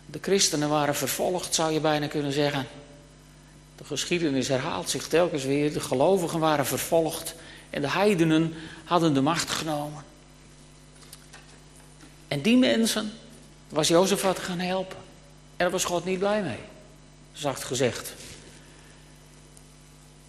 [0.06, 2.68] de christenen waren vervolgd, zou je bijna kunnen zeggen.
[3.76, 5.74] De geschiedenis herhaalt zich telkens weer.
[5.74, 7.36] De gelovigen waren vervolgd
[7.70, 10.04] en de heidenen hadden de macht genomen.
[12.28, 13.13] En die mensen
[13.70, 14.98] was Jozefat gaan helpen.
[15.60, 16.60] En daar was God niet blij mee,
[17.34, 18.13] zacht gezegd.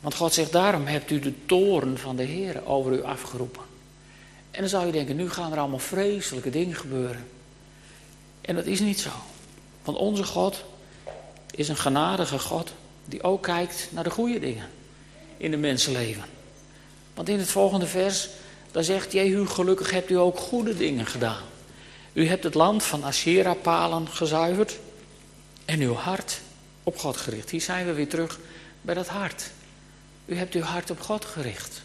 [0.00, 3.62] Want God zegt, daarom hebt u de toren van de Heer over u afgeroepen.
[4.50, 7.28] En dan zou je denken, nu gaan er allemaal vreselijke dingen gebeuren.
[8.40, 9.10] En dat is niet zo.
[9.84, 10.64] Want onze God
[11.50, 12.72] is een genadige God
[13.04, 14.68] die ook kijkt naar de goede dingen
[15.36, 16.24] in de mensenleven.
[17.14, 18.28] Want in het volgende vers,
[18.70, 21.42] dan zegt Jehu, gelukkig hebt u ook goede dingen gedaan.
[22.12, 24.78] U hebt het land van Asherah-palen gezuiverd
[25.70, 26.40] en uw hart
[26.82, 27.50] op God gericht.
[27.50, 28.38] Hier zijn we weer terug
[28.80, 29.50] bij dat hart.
[30.26, 31.82] U hebt uw hart op God gericht.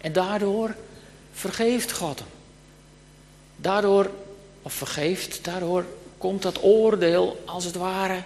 [0.00, 0.74] En daardoor
[1.32, 2.28] vergeeft God hem.
[3.56, 4.10] Daardoor,
[4.62, 5.84] of vergeeft, daardoor
[6.18, 8.22] komt dat oordeel als het ware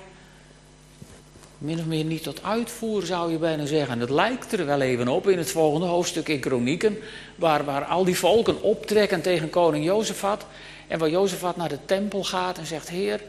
[1.59, 4.01] min of meer niet tot uitvoer, zou je bijna zeggen.
[4.01, 6.99] Het lijkt er wel even op in het volgende hoofdstuk in Kronieken,
[7.37, 10.47] waar, waar al die volken optrekken tegen koning Jozefat.
[10.89, 13.21] En waar Jozefat naar de tempel gaat en zegt, Heer,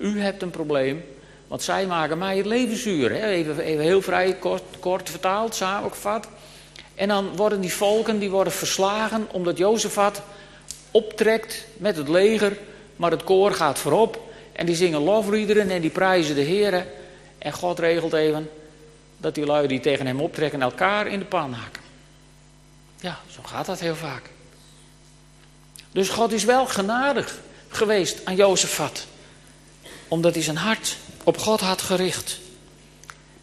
[0.00, 1.04] u hebt een probleem,
[1.48, 3.12] want zij maken mij het leven zuur.
[3.12, 6.28] Even, even heel vrij kort, kort vertaald, samengevat.
[6.94, 10.22] En dan worden die volken die worden verslagen omdat Jozefat
[10.90, 12.58] optrekt met het leger,
[12.96, 14.20] maar het koor gaat voorop.
[14.52, 16.86] En die zingen lofliederen en die prijzen de Heer.
[17.38, 18.50] En God regelt even
[19.16, 21.82] dat die lui die tegen hem optrekken elkaar in de pan haken.
[23.00, 24.22] Ja, zo gaat dat heel vaak.
[25.92, 29.06] Dus God is wel genadig geweest aan Jozefat.
[30.10, 32.38] Omdat hij zijn hart op God had gericht.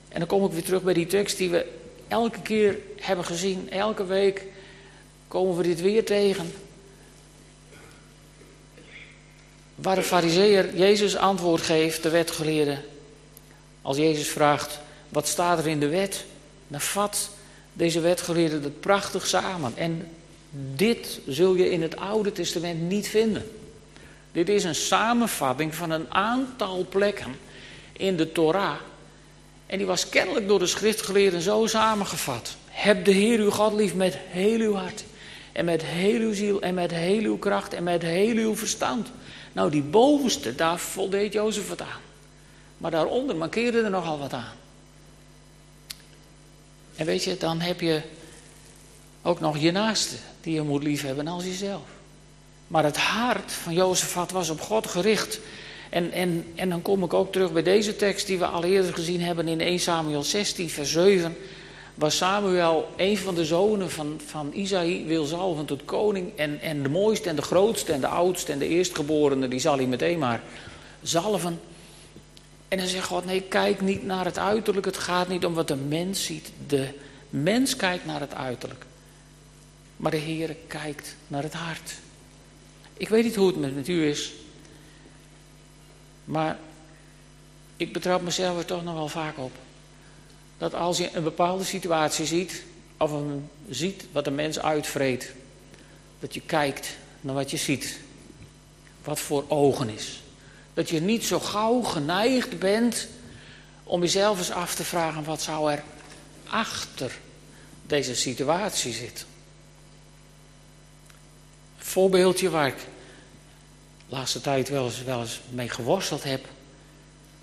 [0.10, 1.66] En dan kom ik weer terug bij die tekst die we
[2.08, 3.70] elke keer hebben gezien.
[3.70, 4.46] Elke week
[5.28, 6.54] komen we dit weer tegen.
[9.76, 12.78] Waar de fariseer Jezus antwoord geeft, de wetgeleerde.
[13.82, 16.26] Als Jezus vraagt, wat staat er in de wet?
[16.68, 17.30] Dan vat
[17.74, 19.74] deze wetgeleerde het prachtig samen.
[19.76, 20.08] En
[20.76, 23.52] dit zul je in het Oude Testament niet vinden.
[24.38, 27.36] Dit is een samenvatting van een aantal plekken
[27.94, 28.76] in de Torah.
[29.66, 32.56] En die was kennelijk door de schriftgeleerden zo samengevat.
[32.70, 35.04] Heb de Heer uw God lief met heel uw hart.
[35.52, 39.08] En met heel uw ziel en met heel uw kracht en met heel uw verstand.
[39.54, 42.02] Nou, die bovenste, daar voldeed Jozef het aan.
[42.78, 44.56] Maar daaronder markeerde er nogal wat aan.
[46.96, 48.02] En weet je, dan heb je
[49.22, 51.97] ook nog je naaste die je moet liefhebben als jezelf.
[52.68, 55.40] Maar het hart van Jozefat was op God gericht.
[55.90, 58.94] En, en, en dan kom ik ook terug bij deze tekst die we al eerder
[58.94, 61.38] gezien hebben in 1 Samuel 16, vers 7.
[61.96, 66.32] Waar Samuel, een van de zonen van, van Isaïe, wil zalven tot koning.
[66.36, 69.76] En, en de mooiste en de grootste en de oudste en de eerstgeborene, die zal
[69.76, 70.44] hij meteen maar
[71.02, 71.60] zalven.
[72.68, 74.86] En dan zegt God, nee, kijk niet naar het uiterlijk.
[74.86, 76.52] Het gaat niet om wat de mens ziet.
[76.68, 76.88] De
[77.30, 78.86] mens kijkt naar het uiterlijk.
[79.98, 81.94] Maar de Heer kijkt naar het hart.
[82.98, 84.34] Ik weet niet hoe het met u is.
[86.26, 86.58] Maar
[87.78, 89.52] ik betrap mezelf er toch nog wel vaak op.
[90.58, 92.64] dat als je een bepaalde situatie ziet,
[92.98, 95.34] of een, ziet wat een mens uitvreet,
[96.20, 98.00] dat je kijkt naar wat je ziet.
[99.04, 100.22] Wat voor ogen is.
[100.74, 103.08] Dat je niet zo gauw geneigd bent
[103.84, 105.84] om jezelf eens af te vragen wat zou er
[106.48, 107.12] achter
[107.86, 109.26] deze situatie zitten.
[111.88, 116.46] Voorbeeldje waar ik de laatste tijd wel eens, wel eens mee geworsteld heb,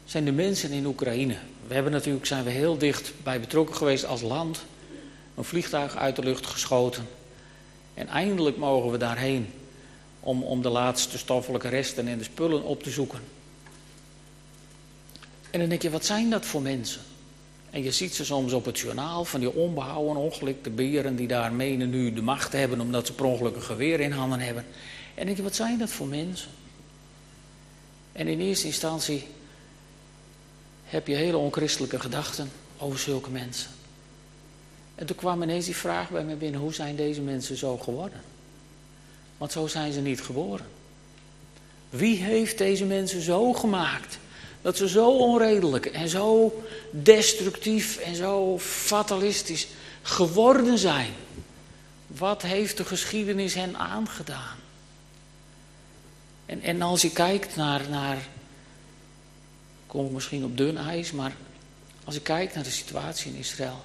[0.05, 1.37] zijn de mensen in Oekraïne.
[1.67, 4.65] We hebben natuurlijk, zijn we heel dicht bij betrokken geweest als land.
[5.35, 7.09] Een vliegtuig uit de lucht geschoten.
[7.95, 9.53] En eindelijk mogen we daarheen
[10.21, 13.21] om, om de laatste stoffelijke resten en de spullen op te zoeken.
[15.51, 17.01] En dan denk je, wat zijn dat voor mensen?
[17.75, 21.53] En je ziet ze soms op het journaal van die onbehouden ongelikte beren die daar
[21.53, 24.67] menen nu de macht hebben omdat ze per ongeluk een geweer in handen hebben.
[25.15, 26.51] En denk je, wat zijn dat voor mensen?
[28.13, 29.27] En in eerste instantie
[30.85, 33.71] heb je hele onchristelijke gedachten over zulke mensen.
[34.95, 38.21] En toen kwam ineens die vraag bij me binnen, hoe zijn deze mensen zo geworden?
[39.39, 40.67] Want zo zijn ze niet geboren.
[41.91, 44.19] Wie heeft deze mensen zo gemaakt
[44.65, 49.67] dat ze zo onredelijk en zo destructief en zo fatalistisch
[50.03, 51.13] geworden zijn?
[52.07, 54.57] Wat heeft de geschiedenis hen aangedaan?
[56.47, 58.29] En, en als je kijkt naar, naar,
[59.87, 61.33] kom ik misschien op dun ijs, maar
[62.05, 63.85] als je kijkt naar de situatie in Israël.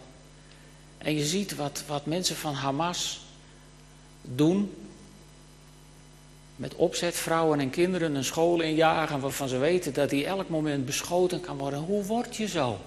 [0.98, 3.22] En je ziet wat, wat mensen van Hamas
[4.22, 4.89] doen.
[6.60, 10.86] Met opzet vrouwen en kinderen een school injagen waarvan ze weten dat die elk moment
[10.86, 11.80] beschoten kan worden.
[11.80, 12.80] Hoe word je zo?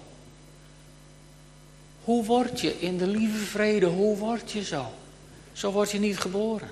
[2.04, 4.87] Hoe word je in de lieve vrede, hoe word je zo?
[5.52, 6.70] Zo word je niet geboren.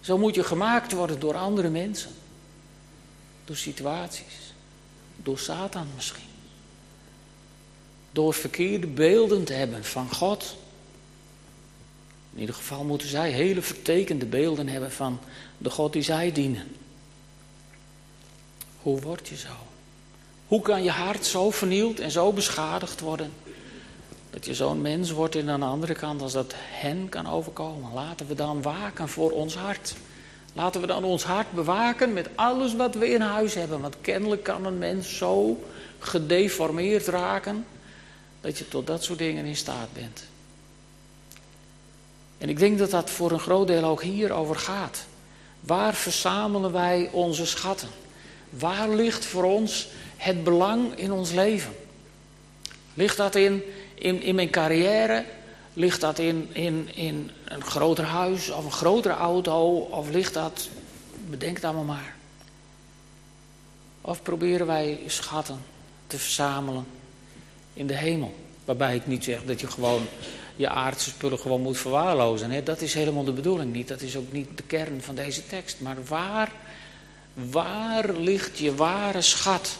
[0.00, 2.10] Zo moet je gemaakt worden door andere mensen.
[3.44, 4.54] Door situaties.
[5.16, 6.28] Door Satan misschien.
[8.12, 10.56] Door verkeerde beelden te hebben van God.
[12.34, 15.18] In ieder geval moeten zij hele vertekende beelden hebben van
[15.58, 16.76] de God die zij dienen.
[18.82, 19.52] Hoe word je zo?
[20.46, 23.32] Hoe kan je hart zo vernield en zo beschadigd worden?
[24.30, 27.92] Dat je zo'n mens wordt en aan de andere kant als dat hen kan overkomen.
[27.92, 29.94] Laten we dan waken voor ons hart.
[30.52, 33.80] Laten we dan ons hart bewaken met alles wat we in huis hebben.
[33.80, 35.64] Want kennelijk kan een mens zo
[35.98, 37.66] gedeformeerd raken
[38.40, 40.24] dat je tot dat soort dingen in staat bent.
[42.42, 45.04] En ik denk dat dat voor een groot deel ook hierover gaat.
[45.60, 47.88] Waar verzamelen wij onze schatten?
[48.50, 51.72] Waar ligt voor ons het belang in ons leven?
[52.94, 53.62] Ligt dat in,
[53.94, 55.24] in, in mijn carrière?
[55.72, 59.76] Ligt dat in, in, in een groter huis of een grotere auto?
[59.76, 60.68] Of ligt dat,
[61.28, 62.14] bedenk het allemaal maar.
[64.00, 65.64] Of proberen wij schatten
[66.06, 66.86] te verzamelen
[67.74, 68.34] in de hemel?
[68.64, 70.06] Waarbij ik niet zeg dat je gewoon
[70.62, 72.50] je aardse spullen gewoon moet verwaarlozen.
[72.50, 72.62] Hè?
[72.62, 73.88] Dat is helemaal de bedoeling niet.
[73.88, 75.80] Dat is ook niet de kern van deze tekst.
[75.80, 76.52] Maar waar,
[77.34, 79.76] waar ligt je ware schat?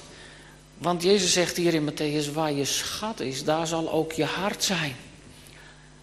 [0.78, 4.64] Want Jezus zegt hier in Matthäus, waar je schat is, daar zal ook je hart
[4.64, 4.94] zijn.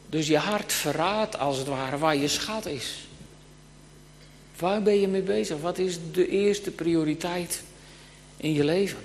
[0.10, 3.08] Dus je hart verraadt als het ware waar je schat is.
[4.60, 5.60] Waar ben je mee bezig?
[5.60, 7.63] Wat is de eerste prioriteit
[8.38, 9.00] in je leven?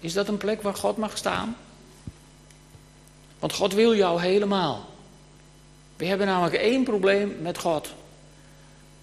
[0.00, 1.56] Is dat een plek waar God mag staan?
[3.38, 4.87] Want God wil jou helemaal.
[5.98, 7.88] We hebben namelijk één probleem met God.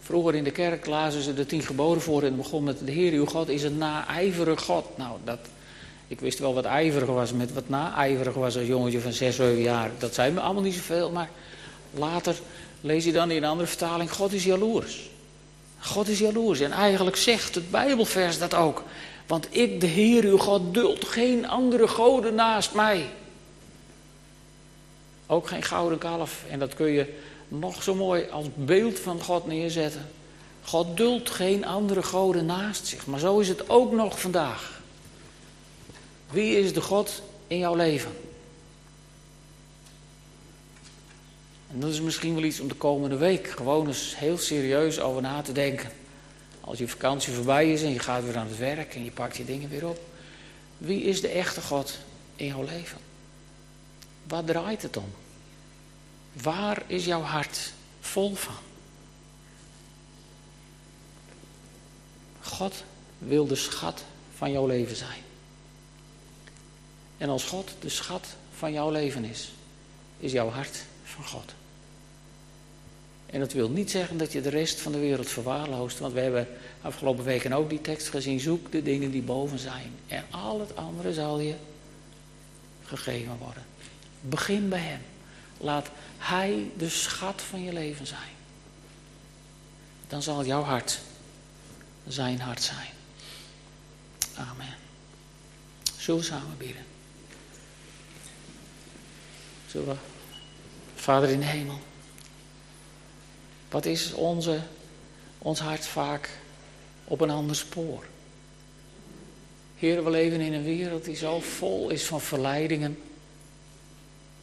[0.01, 3.11] Vroeger in de kerk lazen ze de tien geboden voor en begon met de Heer
[3.11, 4.97] uw God is een naijverig God.
[4.97, 5.39] Nou, dat,
[6.07, 9.61] ik wist wel wat ijverig was, met wat naijverig was als jongetje van 6, 7
[9.61, 9.91] jaar.
[9.97, 11.29] Dat zei me allemaal niet zoveel, maar
[11.93, 12.35] later
[12.81, 15.09] lees je dan in een andere vertaling, God is jaloers.
[15.79, 18.83] God is jaloers en eigenlijk zegt het Bijbelvers dat ook.
[19.27, 23.05] Want ik, de Heer uw God, duld geen andere goden naast mij.
[25.27, 26.43] Ook geen gouden kalf.
[26.49, 27.13] En dat kun je
[27.47, 30.09] nog zo mooi als beeld van God neerzetten.
[30.63, 33.05] God duldt geen andere goden naast zich.
[33.05, 34.81] Maar zo is het ook nog vandaag.
[36.29, 38.11] Wie is de God in jouw leven?
[41.71, 45.21] En dat is misschien wel iets om de komende week gewoon eens heel serieus over
[45.21, 45.91] na te denken.
[46.61, 49.37] Als je vakantie voorbij is en je gaat weer aan het werk en je pakt
[49.37, 49.99] je dingen weer op.
[50.77, 51.97] Wie is de echte God
[52.35, 53.04] in jouw leven?
[54.27, 55.13] Waar draait het om?
[56.33, 58.55] Waar is jouw hart vol van?
[62.41, 62.83] God
[63.17, 64.03] wil de schat
[64.35, 65.21] van jouw leven zijn.
[67.17, 69.51] En als God de schat van jouw leven is,
[70.19, 71.53] is jouw hart van God.
[73.25, 75.99] En dat wil niet zeggen dat je de rest van de wereld verwaarloost.
[75.99, 76.47] Want we hebben
[76.81, 78.39] afgelopen weken ook die tekst gezien.
[78.39, 79.91] Zoek de dingen die boven zijn.
[80.07, 81.55] En al het andere zal je
[82.83, 83.64] gegeven worden.
[84.29, 85.01] Begin bij Hem.
[85.57, 88.33] Laat Hij de schat van je leven zijn.
[90.07, 90.99] Dan zal jouw hart
[92.07, 92.89] zijn hart zijn.
[94.35, 94.75] Amen.
[95.97, 96.85] Zullen we samen bidden?
[99.67, 99.95] Zullen we?
[100.95, 101.79] Vader in de hemel.
[103.69, 104.59] Wat is onze,
[105.37, 106.29] ons hart vaak
[107.03, 108.05] op een ander spoor?
[109.75, 112.99] Heer, we leven in een wereld die zo vol is van verleidingen.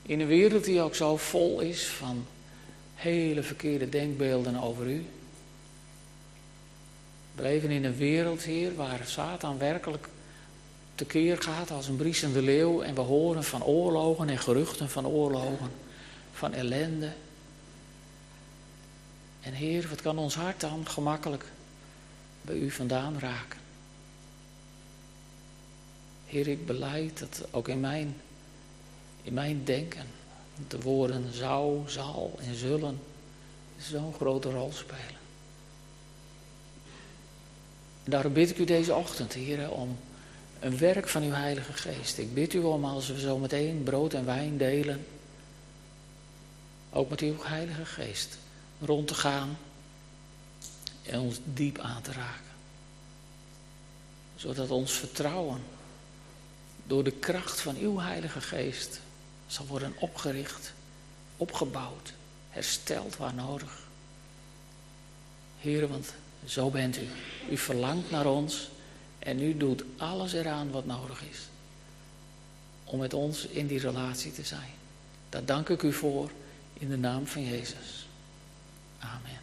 [0.03, 2.27] In een wereld die ook zo vol is van
[2.95, 5.07] hele verkeerde denkbeelden over u.
[7.35, 10.09] We leven in een wereld, Heer, waar Satan werkelijk
[10.95, 12.83] tekeer gaat als een briesende leeuw.
[12.83, 15.71] En we horen van oorlogen en geruchten van oorlogen,
[16.33, 17.13] van ellende.
[19.41, 21.45] En Heer, wat kan ons hart dan gemakkelijk
[22.43, 23.59] bij u vandaan raken?
[26.27, 28.17] Heer, ik beleid dat ook in mijn,
[29.23, 30.07] in mijn denken
[30.69, 33.01] de woorden zou, zal en zullen
[33.81, 35.21] zo'n grote rol spelen.
[38.05, 39.99] En daarom bid ik u deze ochtend, Heer, om
[40.61, 42.19] een werk van uw Heilige Geest.
[42.19, 45.07] Ik bid u om als we zo meteen brood en wijn delen,
[46.91, 48.39] ook met uw Heilige Geest,
[48.81, 49.59] rond te gaan
[51.03, 52.53] en ons diep aan te raken.
[54.37, 55.63] Zodat ons vertrouwen
[56.85, 59.01] door de kracht van uw Heilige Geest
[59.53, 60.73] zal worden opgericht,
[61.37, 62.13] opgebouwd,
[62.51, 63.83] hersteld waar nodig.
[65.61, 66.15] Heer, want
[66.47, 67.09] zo bent u.
[67.51, 68.71] U verlangt naar ons
[69.19, 71.39] en u doet alles eraan wat nodig is
[72.85, 74.71] om met ons in die relatie te zijn.
[75.29, 76.31] Daar dank ik u voor
[76.73, 78.07] in de naam van Jezus.
[78.99, 79.42] Amen.